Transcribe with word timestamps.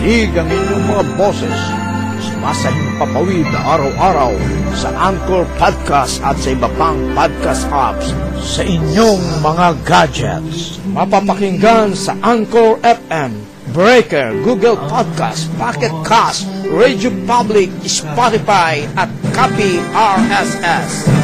Adidinig 0.00 0.32
ang 0.32 0.48
inyong 0.48 0.84
mga 0.88 1.04
boses. 1.20 1.58
Sumasayang 2.24 2.96
papawid 2.96 3.44
araw-araw 3.52 4.32
sa 4.72 4.88
Anchor 4.96 5.44
Podcast 5.60 6.24
at 6.24 6.40
sa 6.40 6.56
iba 6.56 6.72
pang 6.80 6.96
podcast 7.12 7.68
apps 7.68 8.16
sa 8.40 8.64
inyong 8.64 9.20
mga 9.44 9.76
gadgets. 9.84 10.80
Mapapakinggan 10.88 11.92
sa 11.92 12.16
Anchor 12.24 12.80
FM, 12.80 13.44
Breaker, 13.76 14.40
Google 14.40 14.80
Podcast, 14.88 15.52
Pocket 15.60 15.92
Cast, 16.00 16.48
Radio 16.72 17.12
Public, 17.28 17.68
Spotify 17.84 18.88
at 18.96 19.12
Copy 19.36 19.84
RSS. 19.92 21.19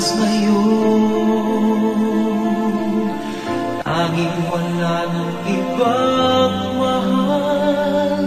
Bukas 0.00 0.16
ngayon. 0.16 1.04
Tanging 3.84 4.48
wala 4.48 5.04
ng 5.12 5.32
ibang 5.44 6.56
mahal. 6.80 8.24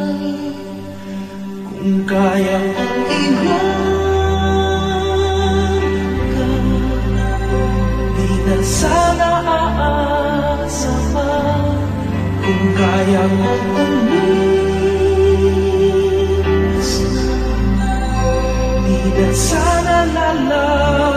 Kung 1.66 2.06
kaya 2.06 2.62
kong 2.78 3.10
iwan 3.10 3.58
ka 6.30 6.46
Di 8.22 8.30
na 8.46 8.58
sana 8.62 9.42
aasa 9.42 10.94
pa. 11.10 11.34
Kung 12.38 12.66
kaya 12.78 13.26
kong 13.34 13.66
umiwas 13.82 14.22
na 17.02 17.98
Di 18.86 19.10
na 19.10 19.34
sana 19.34 20.06
lalapit 20.14 21.13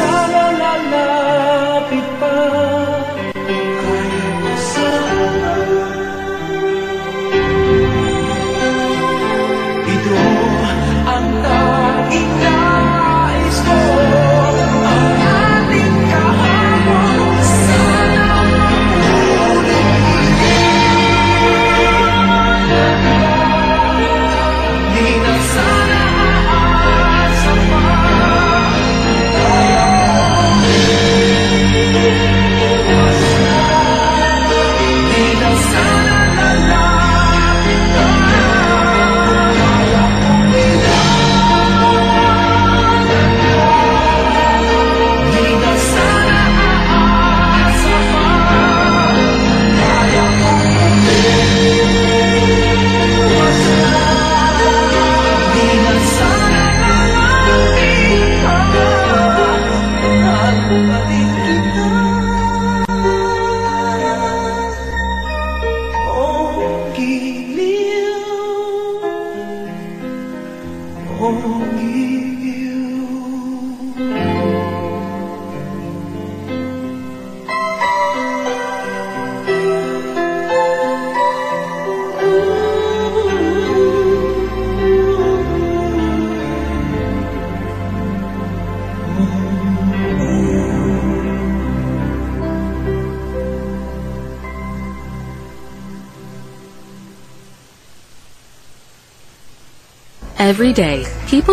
sana 0.00 0.39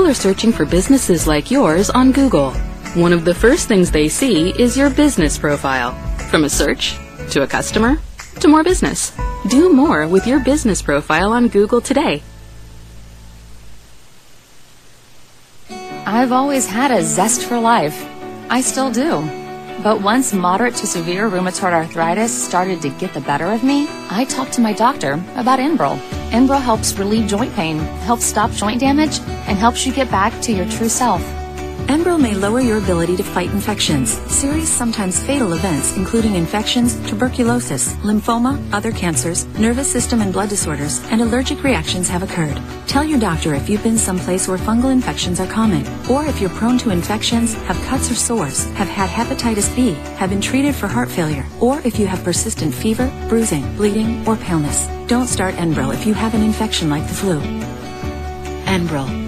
are 0.07 0.13
searching 0.13 0.53
for 0.53 0.65
businesses 0.65 1.27
like 1.27 1.51
yours 1.51 1.89
on 1.89 2.13
Google. 2.13 2.51
One 2.93 3.11
of 3.11 3.25
the 3.25 3.35
first 3.35 3.67
things 3.67 3.91
they 3.91 4.07
see 4.07 4.51
is 4.57 4.77
your 4.77 4.89
business 4.89 5.37
profile. 5.37 5.91
From 6.29 6.45
a 6.45 6.49
search, 6.49 6.97
to 7.31 7.41
a 7.41 7.47
customer, 7.47 7.97
to 8.39 8.47
more 8.47 8.63
business. 8.63 9.11
Do 9.49 9.73
more 9.73 10.07
with 10.07 10.25
your 10.25 10.39
business 10.39 10.81
profile 10.81 11.33
on 11.33 11.49
Google 11.49 11.81
today. 11.81 12.23
I've 15.69 16.31
always 16.31 16.67
had 16.67 16.91
a 16.91 17.03
zest 17.03 17.43
for 17.43 17.59
life. 17.59 18.07
I 18.49 18.61
still 18.61 18.89
do. 18.89 19.46
But 19.87 20.01
once 20.01 20.33
moderate 20.33 20.75
to 20.75 20.85
severe 20.85 21.29
rheumatoid 21.29 21.71
arthritis 21.71 22.29
started 22.29 22.81
to 22.81 22.89
get 22.89 23.13
the 23.13 23.21
better 23.21 23.45
of 23.53 23.63
me, 23.63 23.87
I 24.09 24.25
talked 24.25 24.51
to 24.55 24.61
my 24.61 24.73
doctor 24.73 25.13
about 25.35 25.59
Enbrel. 25.59 25.97
Enbrel 26.31 26.61
helps 26.61 26.99
relieve 26.99 27.29
joint 27.29 27.53
pain, 27.53 27.77
helps 28.03 28.25
stop 28.25 28.51
joint 28.51 28.81
damage, 28.81 29.21
and 29.47 29.57
helps 29.57 29.85
you 29.85 29.93
get 29.93 30.11
back 30.11 30.33
to 30.41 30.51
your 30.51 30.67
true 30.67 30.89
self. 30.89 31.21
Enbrel 31.87 32.19
may 32.19 32.35
lower 32.35 32.59
your 32.59 32.79
ability 32.79 33.15
to 33.15 33.23
fight 33.23 33.49
infections. 33.51 34.11
Serious, 34.29 34.67
sometimes 34.67 35.23
fatal 35.23 35.53
events, 35.53 35.95
including 35.95 36.35
infections, 36.35 36.95
tuberculosis, 37.09 37.93
lymphoma, 38.03 38.61
other 38.73 38.91
cancers, 38.91 39.45
nervous 39.57 39.89
system 39.89 40.19
and 40.19 40.33
blood 40.33 40.49
disorders, 40.49 40.99
and 41.11 41.21
allergic 41.21 41.63
reactions 41.63 42.09
have 42.09 42.23
occurred. 42.23 42.61
Tell 42.87 43.05
your 43.05 43.19
doctor 43.19 43.53
if 43.53 43.69
you've 43.69 43.83
been 43.83 43.97
someplace 43.97 44.49
where 44.49 44.57
fungal 44.57 44.91
infections 44.91 45.39
are 45.39 45.47
common, 45.47 45.87
or 46.09 46.25
if 46.25 46.41
you're 46.41 46.49
prone 46.49 46.77
to 46.79 46.89
infections, 46.89 47.53
have 47.63 47.81
cuts 47.85 48.11
or 48.11 48.15
sores, 48.15 48.65
have 48.71 48.89
had 48.89 49.09
hepatitis 49.09 49.73
B, 49.73 49.91
have 50.17 50.29
been 50.29 50.41
treated 50.41 50.75
for 50.75 50.87
heart 50.87 51.09
failure, 51.09 51.45
or 51.61 51.79
if 51.85 51.97
you 51.97 52.05
have 52.05 52.21
persistent 52.21 52.73
fever, 52.73 53.09
bruising, 53.29 53.63
bleeding, 53.77 54.27
or 54.27 54.35
paleness. 54.35 54.89
Don't 55.07 55.27
start 55.27 55.55
Enbrel 55.55 55.93
if 55.93 56.05
you 56.05 56.13
have 56.13 56.33
an 56.33 56.43
infection 56.43 56.89
like 56.89 57.07
the 57.07 57.13
flu. 57.13 57.39
Enbrel. 58.65 59.26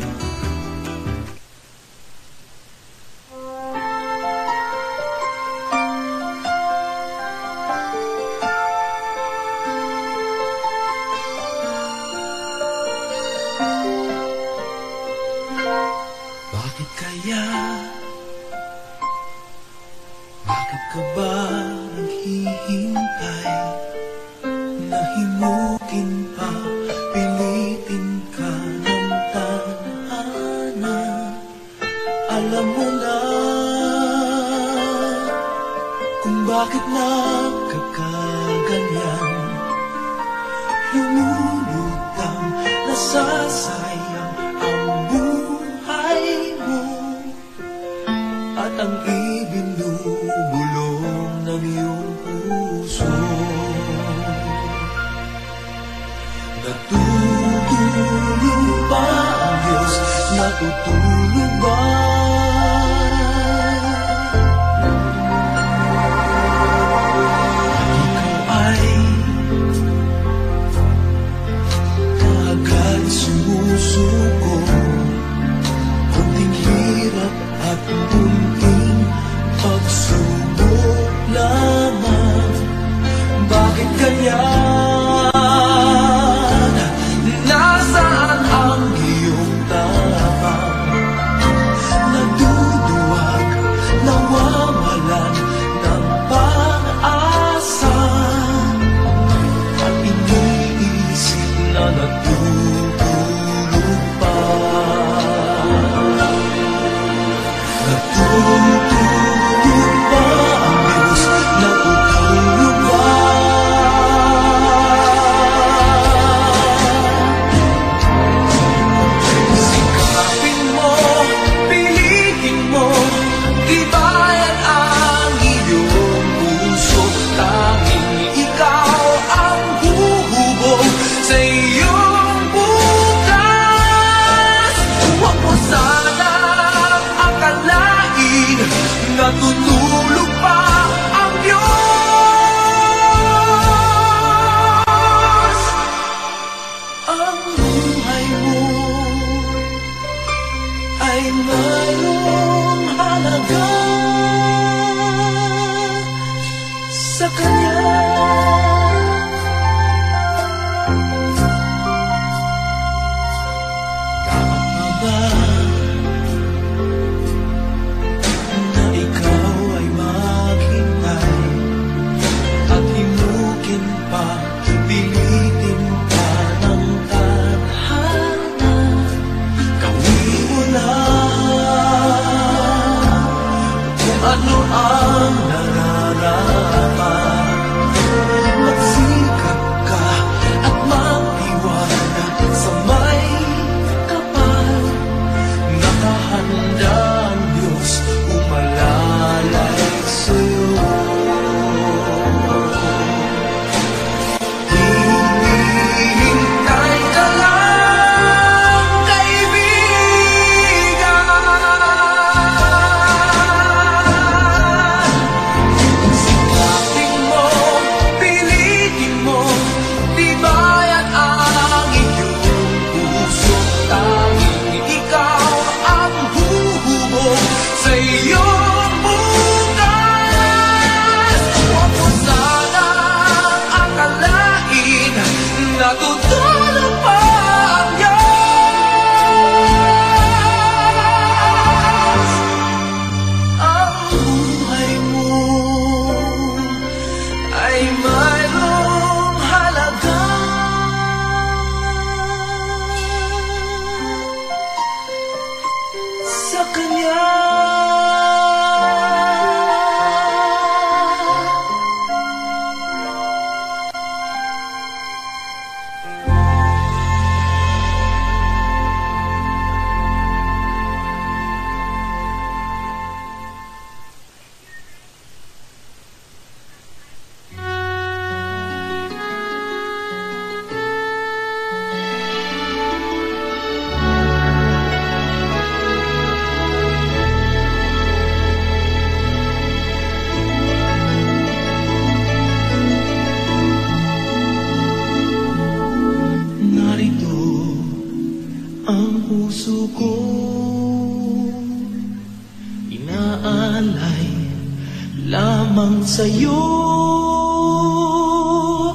Sa'yo 306.20 306.60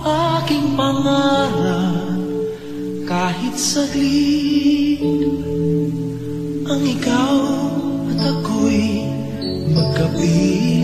aking 0.05 0.77
pangarap. 0.77 2.21
Kahit 3.09 3.57
saglit 3.57 5.01
Ang 6.69 6.85
ikaw 6.85 7.41
at 8.13 8.21
ako'y 8.29 9.09
magkapit 9.73 10.84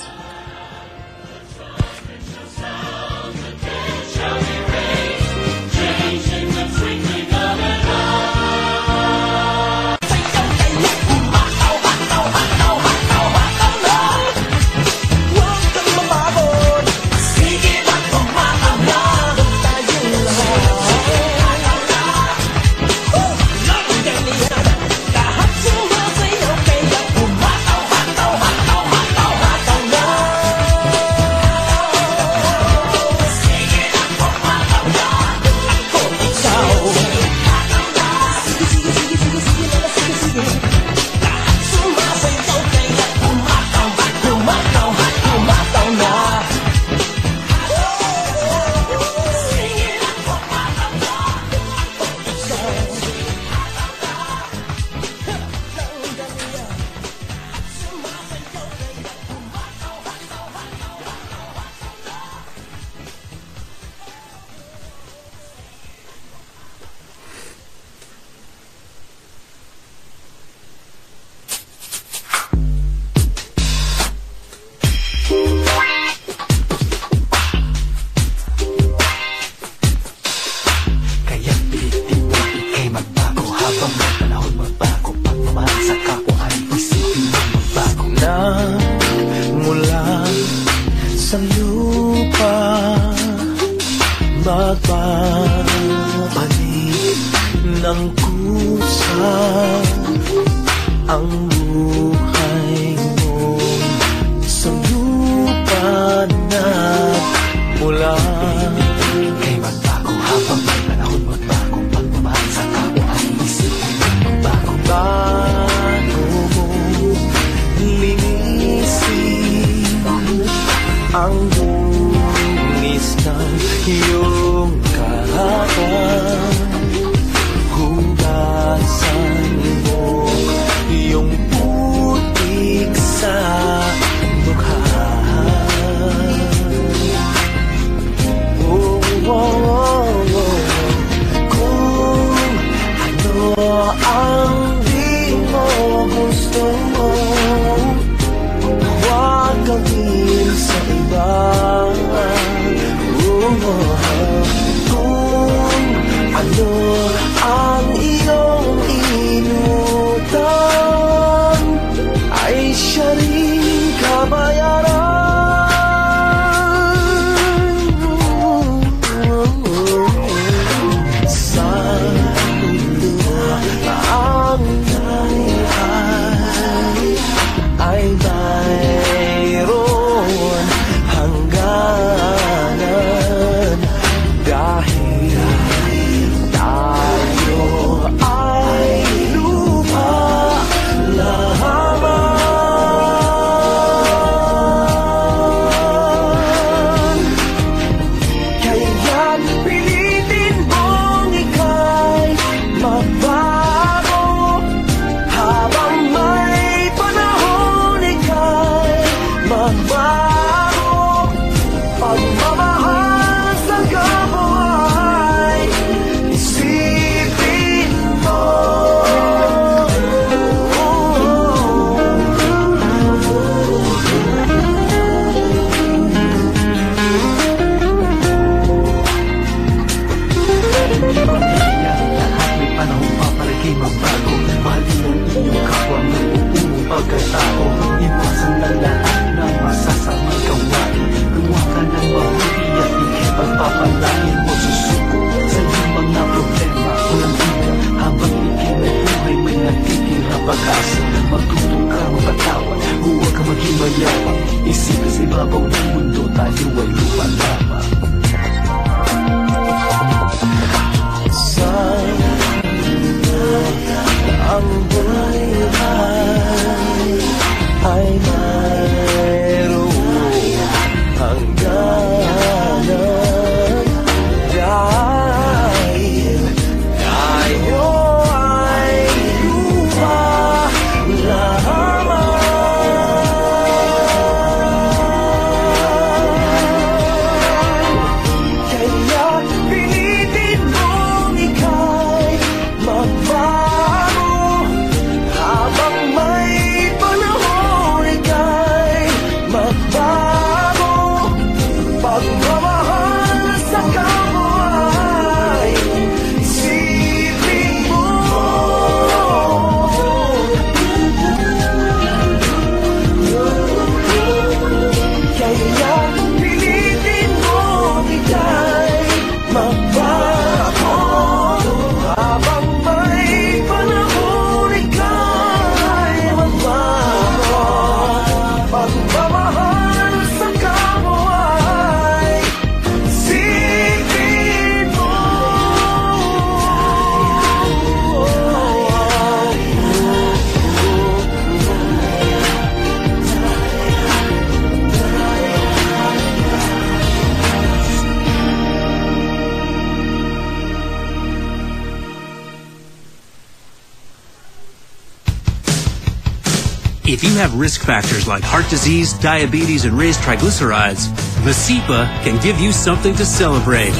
Risk 357.71 357.85
factors 357.85 358.27
like 358.27 358.43
heart 358.43 358.69
disease, 358.69 359.13
diabetes, 359.13 359.85
and 359.85 359.97
raised 359.97 360.19
triglycerides, 360.19 361.07
Vasipa 361.45 362.05
can 362.21 362.35
give 362.43 362.59
you 362.59 362.73
something 362.73 363.15
to 363.15 363.25
celebrate. 363.25 363.93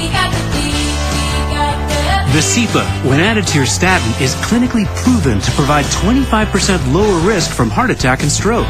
Vasipa, 2.33 2.83
when 3.05 3.21
added 3.21 3.47
to 3.47 3.57
your 3.57 3.65
statin, 3.65 4.11
is 4.21 4.35
clinically 4.43 4.85
proven 4.97 5.39
to 5.39 5.51
provide 5.51 5.85
25% 5.85 6.93
lower 6.93 7.17
risk 7.25 7.49
from 7.51 7.69
heart 7.69 7.91
attack 7.91 8.23
and 8.23 8.31
stroke. 8.31 8.67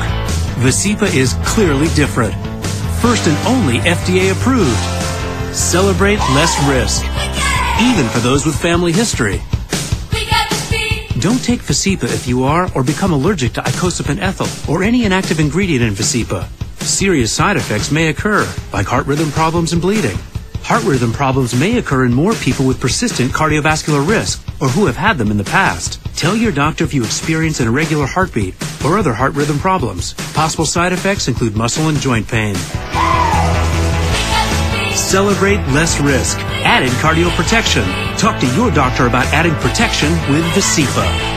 Vasipa 0.62 1.12
is 1.16 1.34
clearly 1.46 1.88
different. 1.96 2.36
First 3.02 3.26
and 3.26 3.38
only 3.48 3.80
FDA 3.80 4.32
approved. 4.32 4.78
Celebrate 5.56 6.20
less 6.38 6.54
risk, 6.70 7.02
even 7.82 8.08
for 8.12 8.20
those 8.20 8.46
with 8.46 8.56
family 8.56 8.92
history. 8.94 9.42
Don't 11.22 11.44
take 11.44 11.62
Vasipa 11.62 12.06
if 12.06 12.28
you 12.28 12.44
are 12.46 12.68
or 12.74 12.84
become 12.84 13.14
allergic 13.14 13.54
to 13.54 13.62
icosapent 13.62 14.20
ethyl 14.20 14.48
or 14.68 14.82
any 14.82 15.06
inactive 15.06 15.40
ingredient 15.40 15.84
in 15.84 15.94
Vasipa. 15.94 16.48
Serious 16.82 17.32
side 17.32 17.58
effects 17.58 17.92
may 17.92 18.08
occur, 18.08 18.52
like 18.74 18.88
heart 18.88 19.06
rhythm 19.06 19.30
problems 19.30 19.72
and 19.72 19.80
bleeding. 19.80 20.18
Heart 20.64 20.84
rhythm 20.84 21.14
problems 21.14 21.54
may 21.54 21.78
occur 21.78 22.06
in 22.06 22.14
more 22.14 22.34
people 22.34 22.66
with 22.66 22.80
persistent 22.80 23.32
cardiovascular 23.32 24.08
risk 24.08 24.44
or 24.60 24.68
who 24.68 24.88
have 24.88 24.98
had 24.98 25.20
them 25.20 25.30
in 25.30 25.38
the 25.38 25.44
past. 25.44 26.04
Tell 26.16 26.36
your 26.36 26.52
doctor 26.52 26.86
if 26.86 26.94
you 26.94 27.04
experience 27.04 27.60
an 27.60 27.68
irregular 27.68 28.08
heartbeat 28.08 28.56
or 28.84 28.98
other 28.98 29.14
heart 29.14 29.36
rhythm 29.36 29.60
problems. 29.60 30.16
Possible 30.34 30.66
side 30.66 30.92
effects 30.92 31.28
include 31.28 31.56
muscle 31.56 31.88
and 31.88 32.00
joint 32.00 32.28
pain. 32.28 32.56
Celebrate 34.96 35.62
less 35.68 36.02
risk. 36.02 36.40
Added 36.40 36.90
cardio 36.94 37.30
protection. 37.36 38.11
Talk 38.22 38.40
to 38.40 38.56
your 38.56 38.70
doctor 38.70 39.08
about 39.08 39.26
adding 39.34 39.56
protection 39.56 40.12
with 40.32 40.44
Vasipa. 40.54 41.31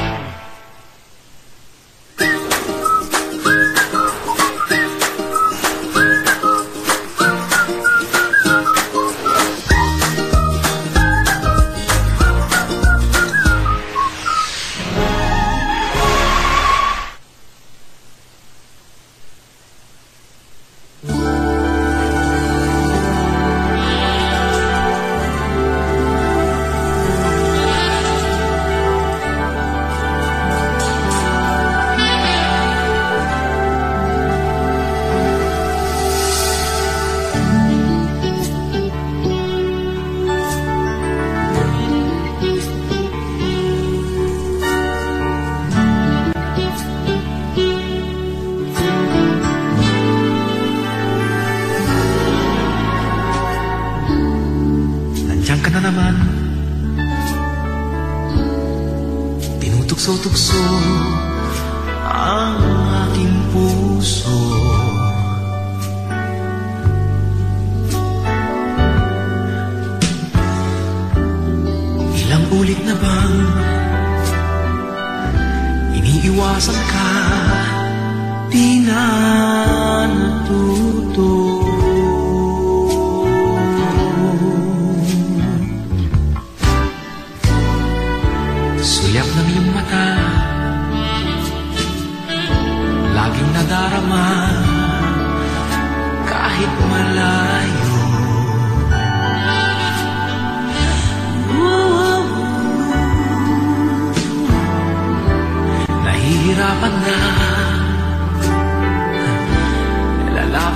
Tinutukso-tukso 59.94 60.58
Ang 62.02 62.58
aking 63.06 63.38
puso. 63.54 64.38
Ilang 72.10 72.46
ulit 72.58 72.80
na 72.82 72.94
bang 72.98 73.38
Iniiwasan 75.94 76.80
ka? 76.90 77.10
Di 78.50 78.82
na 78.82 79.06
natuto 80.10 81.53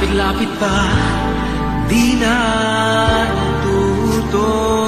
Lalapit-lapit 0.09 0.53
pa 0.57 0.77
Di 1.85 2.17
na 2.17 2.37
natuto 3.29 4.88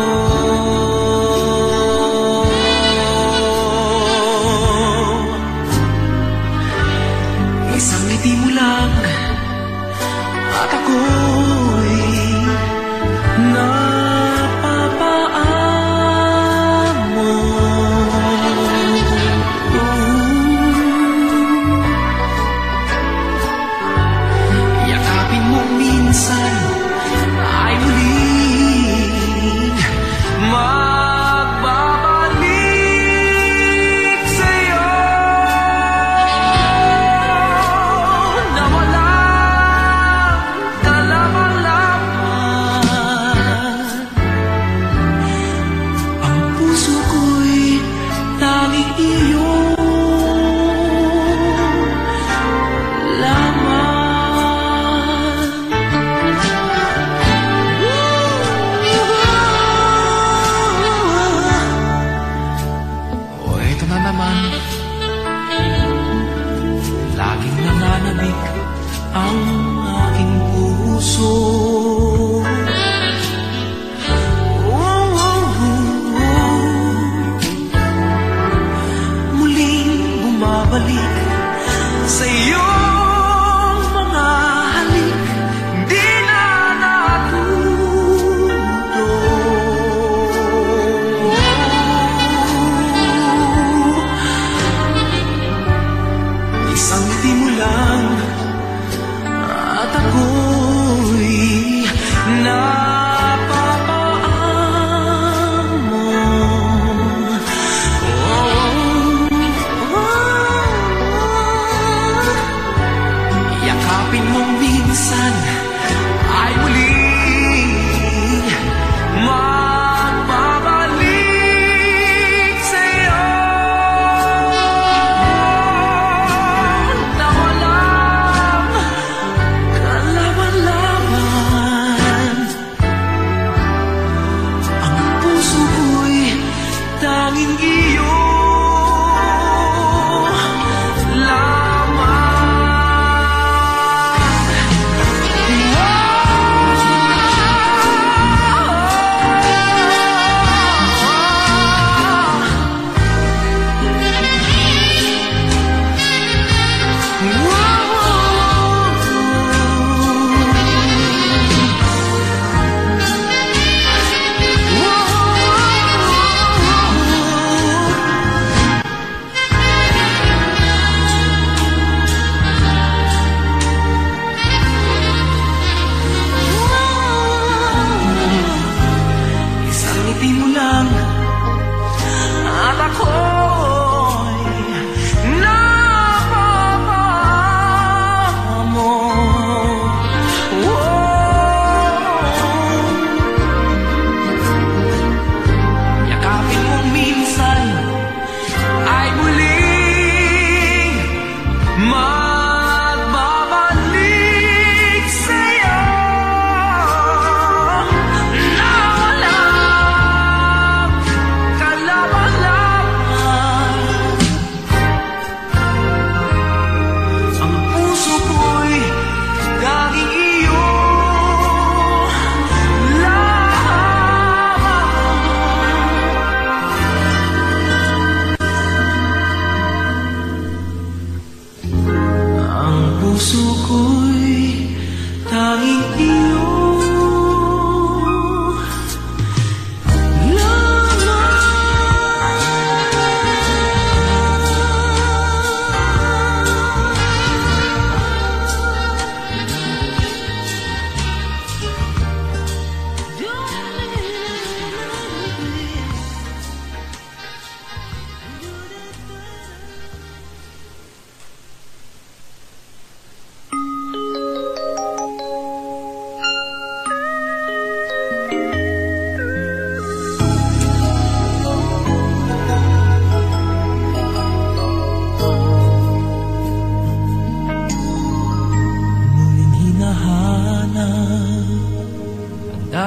Hanapin 114.11 114.27
mo 114.35 114.43
minsan. 114.59 115.70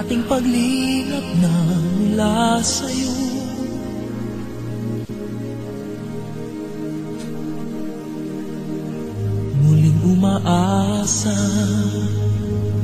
ating 0.02 0.26
paglikap 0.26 1.28
na 1.38 1.54
mula 2.02 2.58
sa'yo. 2.66 3.14
Muling 9.62 10.00
umaasa 10.02 11.38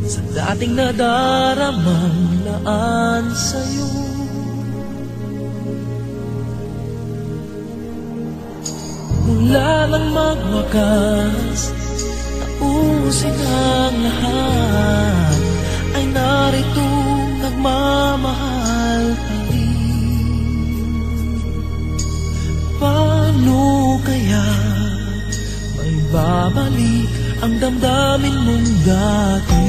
sa 0.06 0.22
dating 0.38 0.78
nadaramang 0.78 2.46
laan 2.46 3.26
sa'yo. 3.34 3.90
Mula 9.30 9.90
ng 9.94 10.08
magwakas, 10.14 11.74
tausin 12.38 13.38
ang 13.46 13.98
lahat 13.98 15.29
ay 16.00 16.08
narito 16.16 16.90
nagmamahal 17.44 19.04
pa 19.20 19.36
Paano 22.80 24.00
kaya 24.08 24.48
may 25.76 25.96
babalik 26.16 27.12
ang 27.44 27.56
damdamin 27.60 28.36
mong 28.48 28.68
dati? 28.88 29.69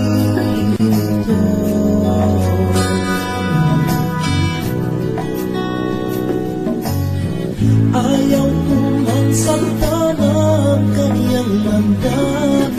tanggap 11.61 12.73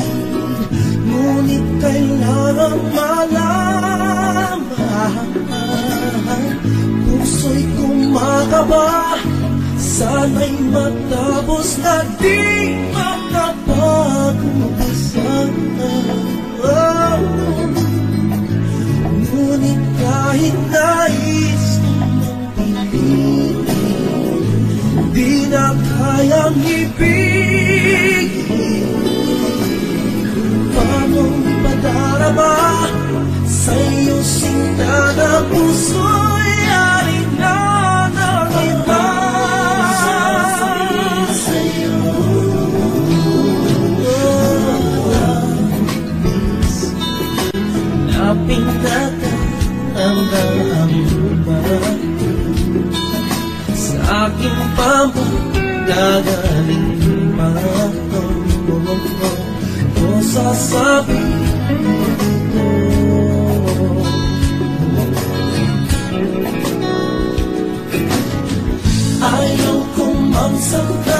Ngunit 1.06 1.66
kailangan 1.82 2.78
malaman 2.94 4.58
Puso'y 7.06 7.64
kumakaba 7.78 8.90
Sana'y 9.78 10.54
matapos 10.70 11.78
na 11.82 12.04
di 12.18 12.74
makapagpasan 12.90 15.50
oh. 16.62 17.18
Ngunit 19.22 19.82
kahit 20.00 20.56
nais 20.70 21.66
ng 21.82 22.14
pipili 22.56 23.84
Di 25.12 25.44
na 25.52 25.76
kayang 25.76 26.56
ibig 26.64 27.31
pag-ibig 27.92 28.30
Paano 30.72 31.22
padarama 31.62 32.56
sa 33.44 33.72
iyong 33.76 34.24
sinta 34.24 35.12
na 35.12 35.30
puso'y 35.52 36.56
ari 36.72 37.20
na 37.36 37.56
ng 38.08 38.52
iba 38.72 39.04
Napindata 48.08 49.34
ang 49.92 50.18
dalambuman 50.32 51.98
Sa 53.76 53.98
aking 54.24 54.60
pamagdagan 54.72 56.41
sasabihin 60.32 61.76
mo. 62.56 62.64
Ayaw 69.20 69.78
kong 69.92 70.20
magsakta 70.32 71.11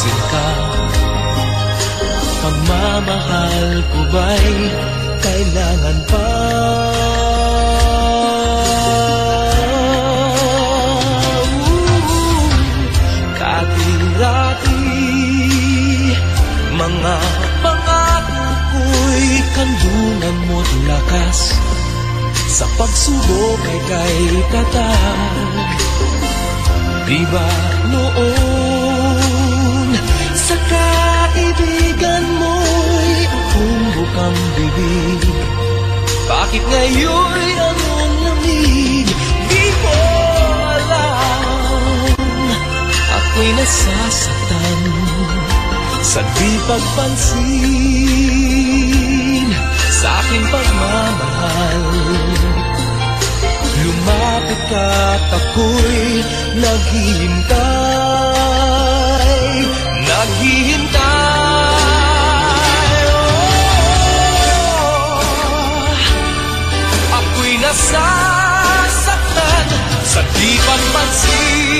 napansin 0.00 0.20
ka. 0.32 0.48
Pagmamahal 2.40 3.70
ko 3.92 4.00
ba'y 4.08 4.56
kailangan 5.20 5.98
pa? 6.08 6.28
Kati-rati 13.36 14.80
Mga 16.80 17.16
pangako 17.60 18.44
ko'y 18.72 19.28
kandunan 19.52 20.36
mo't 20.48 20.70
lakas. 20.88 21.40
Sa 22.50 22.66
pagsubok 22.76 23.62
ay 23.62 23.80
kay 23.88 24.18
tatag 24.50 25.68
Di 27.06 27.20
ba 27.30 27.48
noon 27.94 28.99
sa 30.50 30.58
kaibigan 31.30 32.26
mo'y 32.42 33.22
akong 33.22 33.86
bukang 33.94 34.38
bibig. 34.58 35.22
Bakit 36.26 36.62
ngayon 36.66 37.54
ang 37.54 37.78
lamig? 38.26 39.06
Di 39.46 39.66
ko 39.78 39.94
alam. 40.74 42.18
Ako'y 42.90 43.50
nasasaktan. 43.54 44.80
Sa 46.02 46.18
di 46.34 46.50
pagpansin 46.66 47.46
Sa 50.02 50.10
aking 50.18 50.50
pagmamahal. 50.50 51.78
Lumapit 53.80 54.60
ka 54.66 54.82
at 55.14 55.30
ako'y 55.30 56.26
naghihintay 56.58 58.10
Naghihintay. 60.20 61.00
Oh, 64.76 65.24
Ako'y 67.16 67.56
nasasaktan 67.64 69.00
Sa 70.04 70.20
di 70.36 70.60
pagpansin 70.60 71.72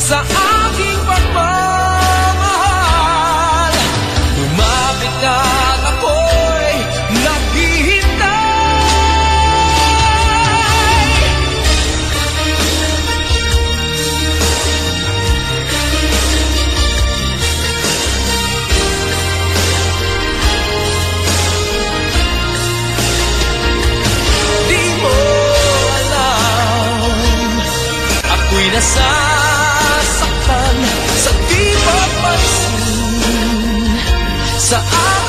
Sa 0.00 0.24
aking 0.24 0.96
pagmamahal 1.04 1.51
nasasaktan 28.82 30.76
Sa 31.14 31.30
di 31.46 31.66
papansin 31.86 33.14
Sa 34.58 34.78
aking 34.82 35.21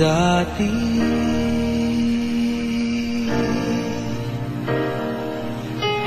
dati. 0.00 0.72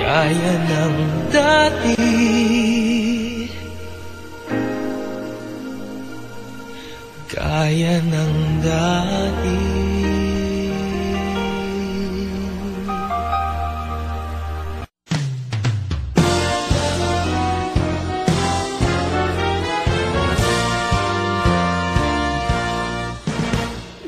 Gaya 0.01 0.53
ng 0.65 0.97
dati. 1.29 2.01
Gaya 7.29 7.95
ng 8.01 8.35
dati 8.65 9.92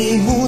mundo. 0.00 0.39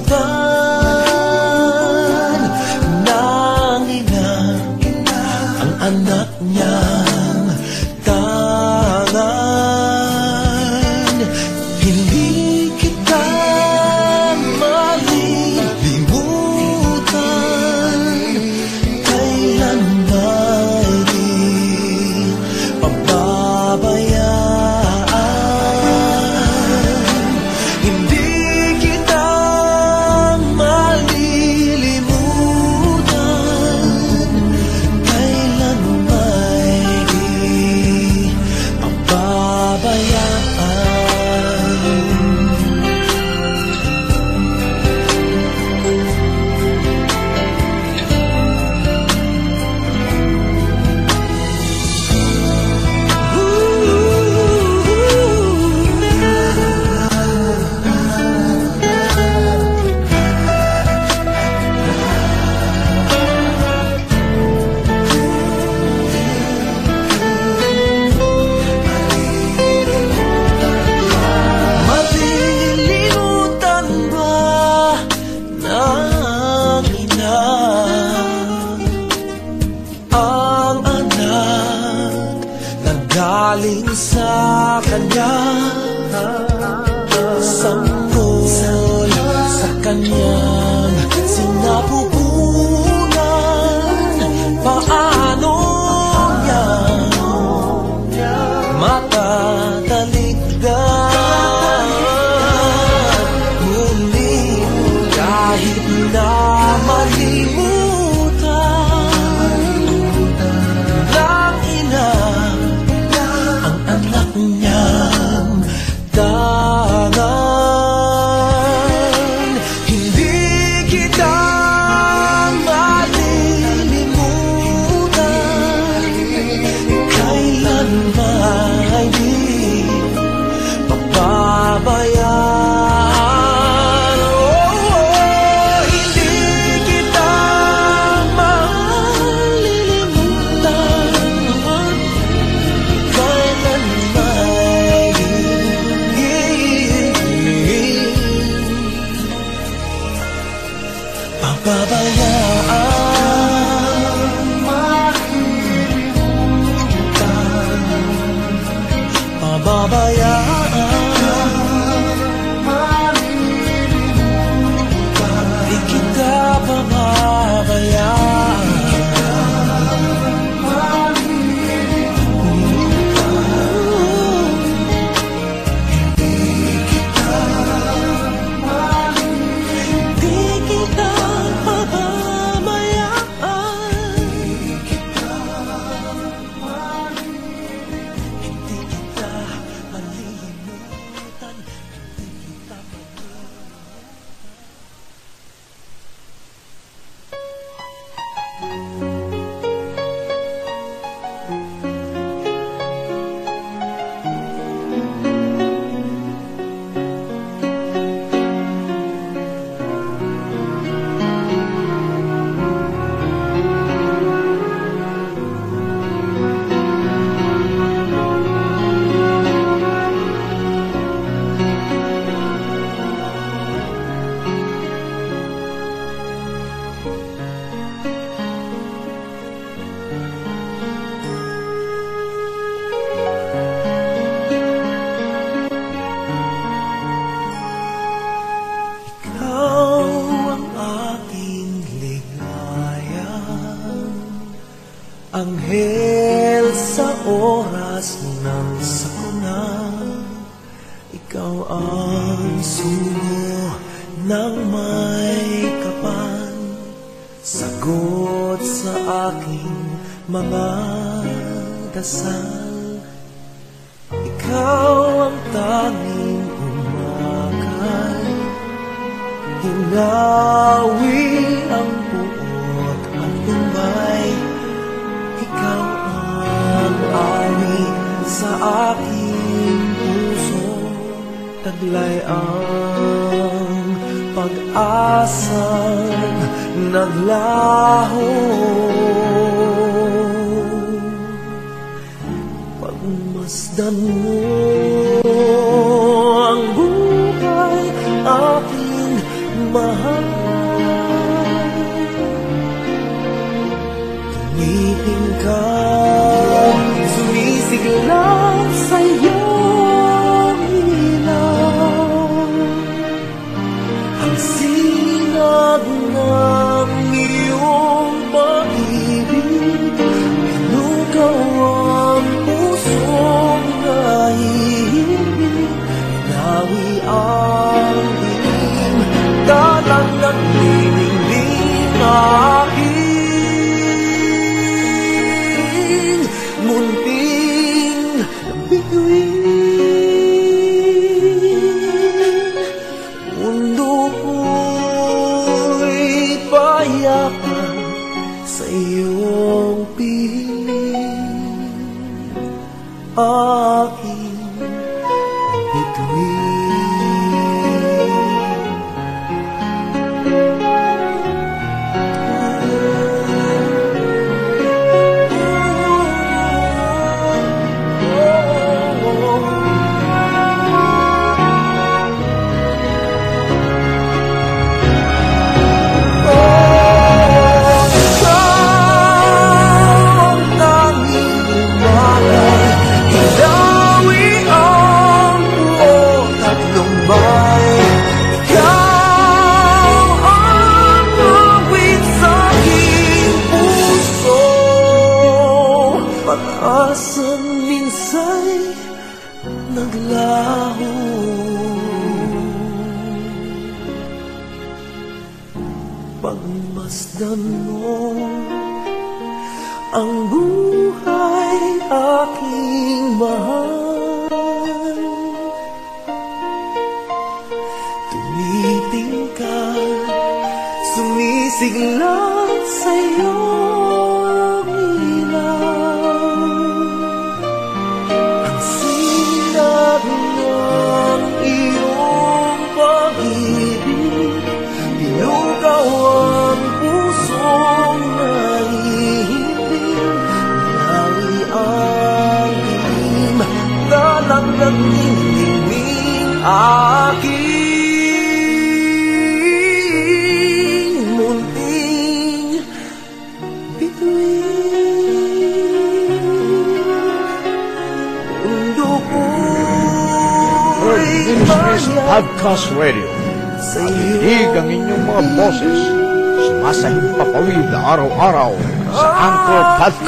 Oh. 332.15 332.42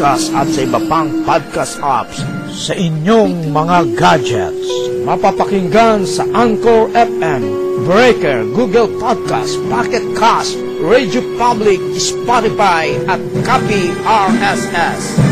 podcast 0.05 0.37
at 0.37 0.47
sa 0.53 0.61
iba 0.61 0.79
pang 0.85 1.09
podcast 1.25 1.81
apps 1.81 2.21
sa 2.53 2.77
inyong 2.77 3.49
mga 3.49 3.77
gadgets. 3.97 4.69
Mapapakinggan 5.01 6.05
sa 6.05 6.29
Anchor 6.29 6.93
FM, 6.93 7.41
Breaker, 7.89 8.45
Google 8.53 8.85
Podcast, 9.01 9.57
Pocket 9.65 10.05
Cast, 10.13 10.61
Radio 10.77 11.25
Public, 11.41 11.81
Spotify 11.97 12.93
at 13.09 13.17
Copy 13.41 13.89
RSS. 14.05 15.24